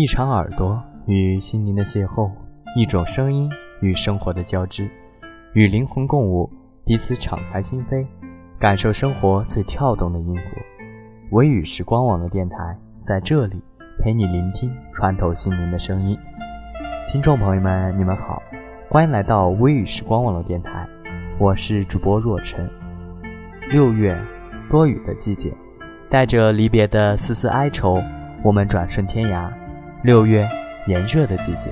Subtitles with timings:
[0.00, 2.30] 一场耳朵与心灵的邂逅，
[2.74, 3.50] 一种声音
[3.82, 4.88] 与生活的交织，
[5.52, 6.48] 与灵魂共舞，
[6.86, 8.06] 彼此敞开心扉，
[8.58, 10.42] 感受生活最跳动的音符。
[11.32, 12.56] 微雨时光网络电台
[13.02, 13.62] 在这里
[13.98, 16.16] 陪你聆听穿透心灵的声音。
[17.12, 18.42] 听众朋友们，你们好，
[18.88, 20.88] 欢迎来到微雨时光网络电台，
[21.38, 22.66] 我是主播若晨。
[23.70, 24.18] 六月，
[24.70, 25.52] 多雨的季节，
[26.08, 28.02] 带着离别的丝丝哀愁，
[28.42, 29.52] 我们转瞬天涯。
[30.02, 30.48] 六月
[30.86, 31.70] 炎热的季节，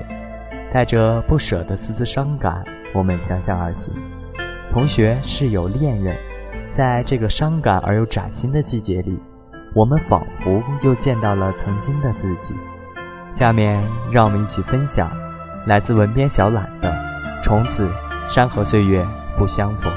[0.71, 3.91] 带着不舍的丝丝伤感，我们相向而行。
[4.71, 6.15] 同学、室友、恋人，
[6.71, 9.17] 在这个伤感而又崭新的季节里，
[9.73, 12.53] 我们仿佛又见到了曾经的自己。
[13.31, 15.09] 下面，让我们一起分享
[15.65, 16.91] 来自文编小懒的
[17.43, 17.91] 《从此
[18.27, 19.03] 山河岁月
[19.39, 19.91] 不相逢》。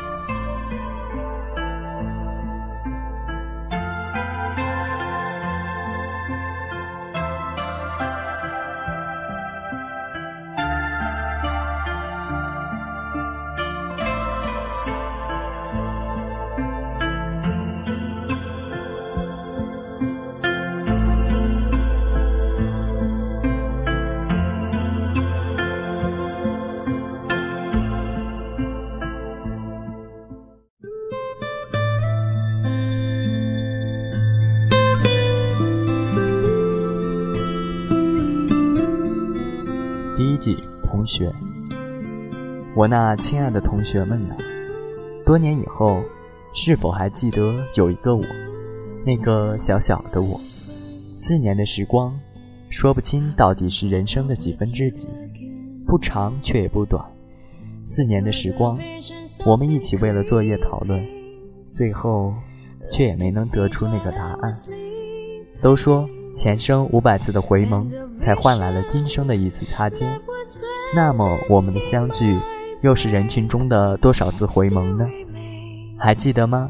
[42.82, 44.34] 我那亲爱的同学们呢？
[45.24, 46.02] 多年以后，
[46.52, 48.24] 是否还记得有一个我，
[49.06, 50.40] 那个小小的我？
[51.16, 52.12] 四年的时光，
[52.70, 55.08] 说不清到底是人生的几分之几，
[55.86, 57.00] 不长却也不短。
[57.84, 58.76] 四年的时光，
[59.46, 61.00] 我们一起为了作业讨论，
[61.72, 62.34] 最后
[62.90, 64.50] 却也没能得出那个答案。
[65.62, 66.04] 都说。
[66.34, 67.86] 前生五百次的回眸，
[68.18, 70.08] 才换来了今生的一次擦肩。
[70.96, 72.40] 那么，我们的相聚，
[72.82, 75.08] 又是人群中的多少次回眸呢？
[75.96, 76.68] 还记得吗？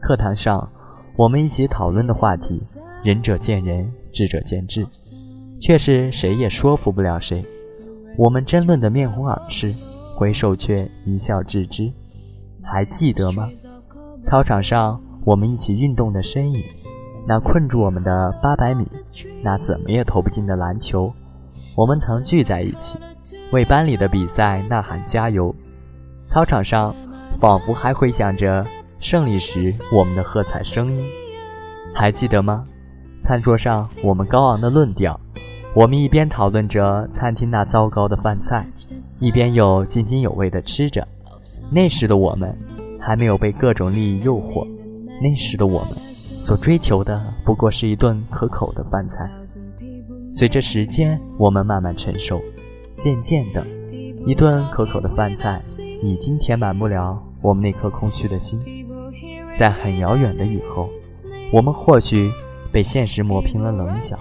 [0.00, 0.68] 课堂上，
[1.16, 2.60] 我们一起讨论的话题，
[3.02, 4.86] 仁者见仁，智者见智，
[5.58, 7.42] 却是谁也说服不了谁。
[8.18, 9.74] 我们争论得面红耳赤，
[10.14, 11.90] 回首却一笑置之。
[12.62, 13.48] 还记得吗？
[14.22, 16.62] 操场上，我们一起运动的身影。
[17.26, 18.86] 那困住我们的八百米，
[19.42, 21.10] 那怎么也投不进的篮球，
[21.76, 22.98] 我们曾聚在一起，
[23.52, 25.54] 为班里的比赛呐喊加油。
[26.24, 26.94] 操场上，
[27.38, 28.66] 仿佛还回响着
[28.98, 31.04] 胜利时我们的喝彩声音，
[31.94, 32.64] 还记得吗？
[33.20, 35.20] 餐桌上我们高昂的论调，
[35.74, 38.66] 我们一边讨论着餐厅那糟糕的饭菜，
[39.20, 41.06] 一边又津津有味地吃着。
[41.70, 42.56] 那时的我们，
[42.98, 44.66] 还没有被各种利益诱惑，
[45.20, 45.90] 那时的我们。
[46.42, 49.28] 所追求的不过是一顿可口的饭菜。
[50.36, 52.42] 随着时间，我们慢慢成熟，
[52.94, 53.66] 渐渐的，
[54.26, 55.58] 一顿可口的饭菜
[56.02, 58.60] 已经填满不了我们那颗空虚的心。
[59.54, 60.90] 在很遥远的以后，
[61.50, 62.30] 我们或许
[62.70, 64.14] 被现实磨平了棱角，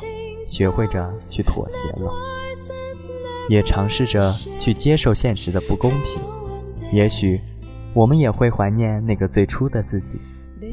[0.45, 2.09] 学会着去妥协了，
[3.49, 6.21] 也尝试着去接受现实的不公平。
[6.93, 7.41] 也许，
[7.93, 10.17] 我们也会怀念那个最初的自己。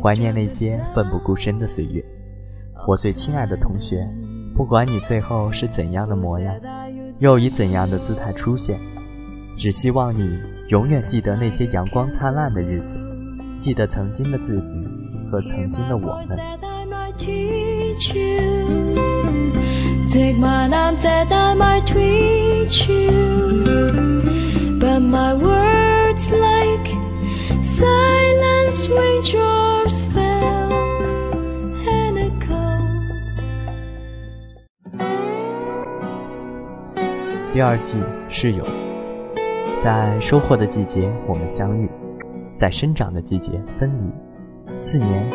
[0.01, 2.01] 怀念那些奋不顾身的岁月，
[2.87, 4.09] 我最亲爱的同学，
[4.55, 6.55] 不管你最后是怎样的模样，
[7.19, 8.79] 又以怎样的姿态出现，
[9.57, 10.39] 只希望你
[10.71, 12.95] 永远记得那些阳光灿烂的日子，
[13.59, 14.77] 记得曾经的自己
[15.31, 16.39] 和曾经的我们。
[37.53, 37.99] 第二季
[38.31, 38.65] 室友，
[39.79, 41.87] 在收获的季节我们相遇，
[42.57, 44.11] 在生长的季节分离。
[44.81, 45.31] 四年，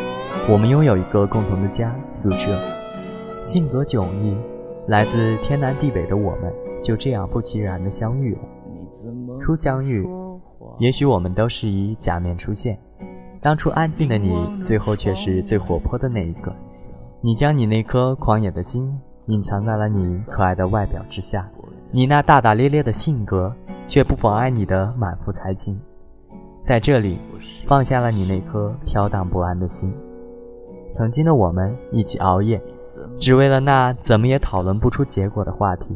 [0.50, 2.58] 我们拥有一个共同的家宿舍。
[3.40, 4.36] 性格迥异，
[4.88, 8.40] 来自天南地北的我们，就这样不期然的相遇了。
[9.38, 10.04] 初相遇，
[10.80, 12.76] 也许我们都是以假面出现。
[13.40, 14.34] 当初安静的你，
[14.64, 16.52] 最后却是最活泼的那一个。
[17.20, 18.92] 你将你那颗狂野的心
[19.28, 21.48] 隐藏在了你可爱的外表之下。
[21.90, 23.50] 你那大大咧咧的性格，
[23.86, 25.74] 却不妨碍你的满腹才情。
[26.62, 27.18] 在这里，
[27.66, 29.90] 放下了你那颗飘荡不安的心。
[30.92, 32.60] 曾经的我们一起熬夜，
[33.18, 35.86] 只为了那怎么也讨论不出结果的话题。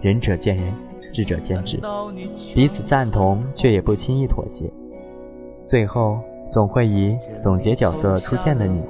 [0.00, 0.74] 仁者见仁，
[1.12, 1.78] 智者见智，
[2.54, 4.68] 彼此赞同，却也不轻易妥协。
[5.64, 6.18] 最后，
[6.50, 8.82] 总会以总结角色出现的你，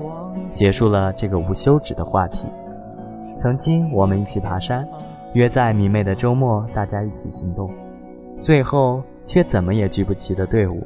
[0.48, 2.46] 结束了这个无休止的话题。
[3.36, 4.86] 曾经，我们一起爬山。
[5.36, 7.70] 约在明媚的周末，大家一起行动，
[8.40, 10.82] 最后却怎么也聚不齐的队伍，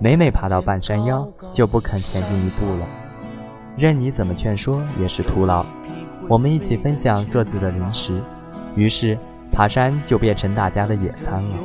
[0.00, 2.86] 每每爬到半山腰就不肯前进一步了。
[3.76, 5.62] 任你怎么劝说也是徒劳。
[6.26, 8.18] 我们一起分享各自的零食，
[8.76, 9.14] 于是
[9.52, 11.56] 爬山就变成大家的野餐了。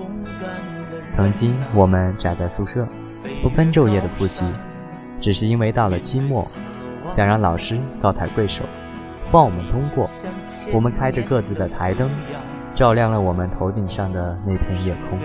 [1.10, 2.86] 曾经我们宅在宿舍，
[3.42, 4.44] 不分昼夜的复习，
[5.22, 6.46] 只是因为到了期末，
[7.10, 8.66] 想让老师高抬贵手，
[9.32, 10.08] 放我们通过。
[10.74, 12.10] 我们开着各自的台灯，
[12.74, 15.20] 照亮了我们头顶上的那片夜空。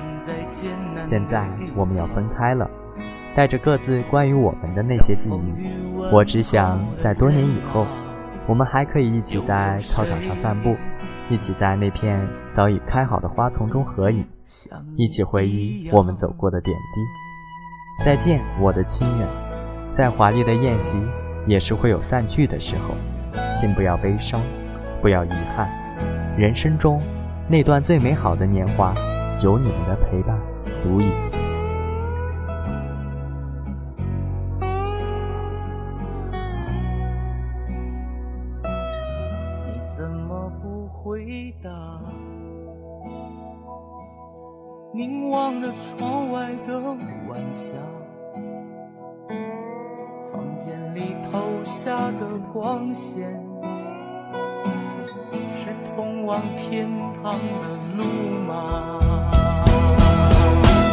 [1.03, 2.71] 现在我们要分开了，
[3.35, 6.13] 带着各自关于我们的那些记忆。
[6.13, 7.87] 我只想在多年以后，
[8.47, 10.77] 我们还可以一起在操场上散步，
[11.31, 14.27] 一起在那片早已开好的花丛中合影，
[14.97, 18.05] 一起回忆我们走过的点滴。
[18.05, 19.29] 再见，我的亲人。
[19.93, 20.99] 再华丽的宴席，
[21.47, 22.95] 也是会有散去的时候，
[23.55, 24.40] 请不要悲伤。
[25.00, 25.69] 不要遗憾，
[26.38, 27.02] 人生中
[27.49, 28.94] 那段最美好的年华，
[29.43, 30.38] 有你们的陪伴，
[30.81, 31.42] 足以。
[56.25, 56.89] 往天
[57.23, 57.67] 堂的
[57.97, 58.05] 路
[58.47, 59.01] 吗？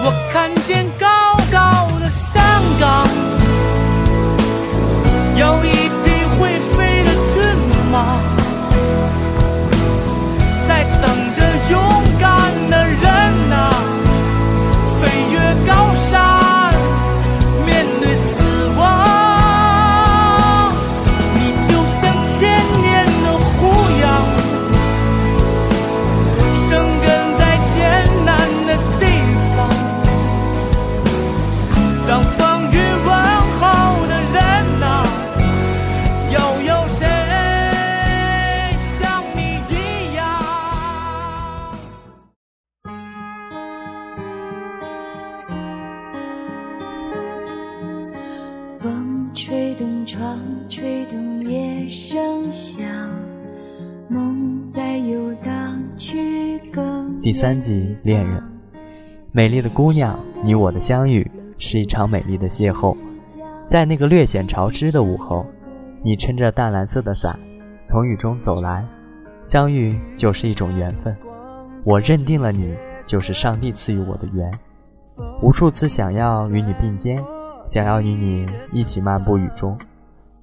[0.03, 1.07] 我看见高
[1.51, 2.41] 高的山
[2.79, 3.07] 岗，
[5.35, 5.88] 有一
[57.21, 58.41] 第三集恋人，
[59.31, 62.95] 美丽的姑娘，你我的相遇是一场美丽的邂逅。
[63.69, 65.45] 在那个略显潮湿的午后，
[66.01, 67.37] 你撑着淡蓝色的伞，
[67.85, 68.83] 从雨中走来，
[69.43, 71.15] 相遇就是一种缘分。
[71.83, 72.73] 我认定了你
[73.05, 74.51] 就是上帝赐予我的缘。
[75.43, 77.23] 无数次想要与你并肩，
[77.67, 79.77] 想要与你一起漫步雨中，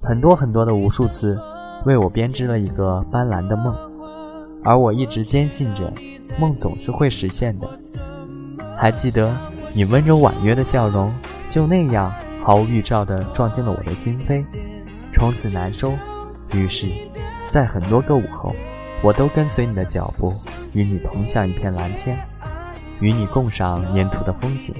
[0.07, 1.37] 很多很多的无数次，
[1.85, 3.75] 为我编织了一个斑斓的梦，
[4.63, 5.93] 而我一直坚信着。
[6.39, 7.67] 梦总是会实现的。
[8.77, 9.35] 还记得
[9.73, 11.13] 你温柔婉约的笑容，
[11.51, 12.13] 就那样
[12.45, 14.45] 毫无预兆地撞进了我的心扉，
[15.13, 15.93] 从此难收。
[16.53, 16.87] 于是，
[17.51, 18.55] 在很多个午后，
[19.03, 20.33] 我都跟随你的脚步，
[20.73, 22.17] 与你同向一片蓝天，
[23.01, 24.73] 与你共赏沿途的风景。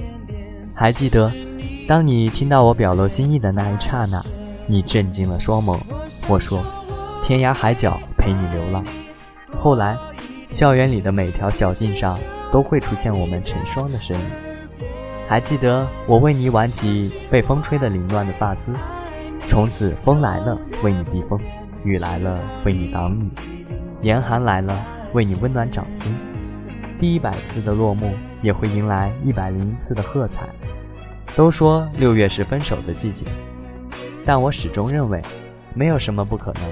[0.73, 1.29] 还记得，
[1.85, 4.23] 当你听到我表露心意的那一刹那，
[4.67, 5.79] 你震惊了双眸。
[6.27, 6.63] 我说
[7.23, 8.85] ：“天涯海角陪你流浪。”
[9.59, 9.97] 后来。
[10.49, 12.17] 校园里的每条小径上
[12.53, 14.25] 都会出现我们成双的身影。
[15.27, 18.73] 还记得我为你挽起被风吹得凌乱的发丝，
[19.45, 21.37] 从此风来了为你避风，
[21.83, 23.29] 雨来了为你挡雨，
[24.01, 24.81] 严寒来了
[25.11, 26.15] 为你温暖掌心。
[26.97, 30.47] 第一百次的落幕也会迎来一百零一次的喝彩。
[31.35, 33.25] 都说六月是分手的季节，
[34.27, 35.21] 但我始终认为，
[35.73, 36.63] 没有什么不可能，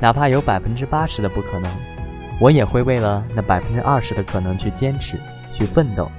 [0.00, 1.70] 哪怕有百分之八十的不可能。
[2.40, 5.18] 我也会为了那百分之二十的可能去坚持，
[5.52, 6.10] 去奋斗。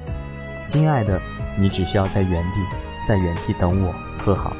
[0.63, 1.19] 亲爱的，
[1.59, 2.61] 你只需要在原地，
[3.07, 3.91] 在原地等我，
[4.23, 4.55] 和好。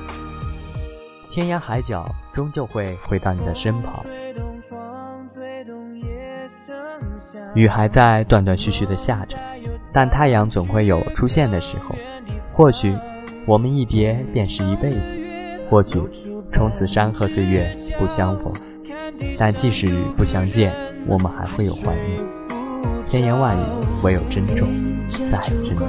[1.30, 4.04] 天涯海角终究会回到你的身旁。
[7.54, 9.38] 雨还在断断续续的下着，
[9.94, 11.94] 但太阳总会有出现的时候。
[12.52, 12.96] 或许
[13.46, 15.33] 我们一别便是一辈子，
[15.74, 16.00] 过去
[16.52, 18.54] 从此山河岁月不相逢。
[19.40, 20.72] 但即使不相见，
[21.08, 22.22] 我们还会有怀念。
[23.04, 23.62] 千言万语，
[24.04, 24.70] 唯有珍重，
[25.10, 25.88] 再珍重。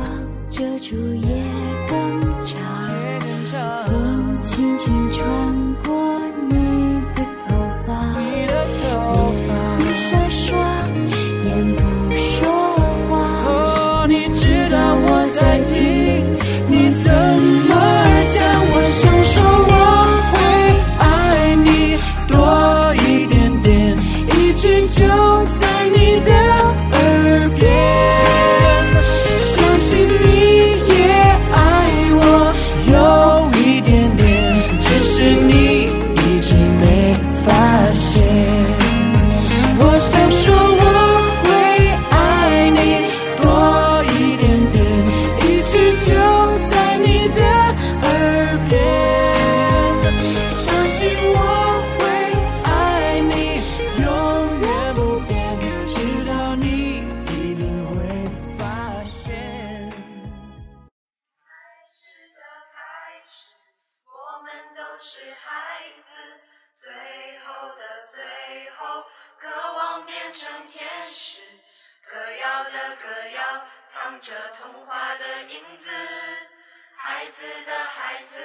[77.25, 78.37] 孩子的孩子，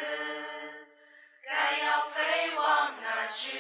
[1.44, 1.52] 该
[1.84, 3.58] 要飞往哪去？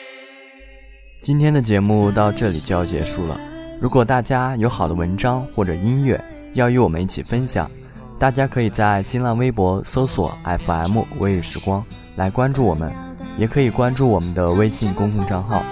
[1.21, 3.37] 今天的节目到这里就要结束了。
[3.81, 6.23] 如果大家有好的文章或者音乐
[6.53, 7.69] 要与我们一起分享，
[8.17, 10.33] 大家可以在新浪微博搜索
[10.65, 11.83] FM 微雨时光
[12.15, 12.89] 来关注我们，
[13.37, 15.65] 也可以关注我们的微信公共账号，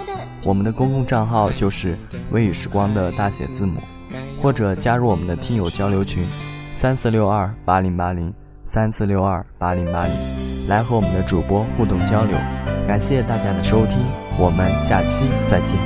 [0.43, 1.97] 我们的公共账号就是
[2.31, 3.79] 微雨时光的大写字母，
[4.41, 6.27] 或者加入我们的听友交流群
[6.73, 8.33] 三四六二八零八零
[8.67, 10.13] 三四六二八零八零，
[10.67, 12.37] 来和我们的主播互动交流。
[12.85, 13.97] 感谢大家的收听，
[14.37, 15.79] 我们下期再见。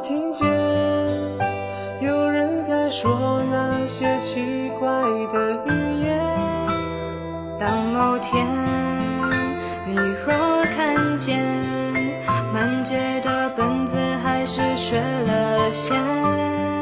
[0.00, 0.67] 听见
[2.90, 4.88] 说那些奇怪
[5.32, 6.18] 的语言。
[7.60, 8.46] 当某天
[9.86, 11.42] 你若看见
[12.52, 16.77] 满街的本子还是缺了线。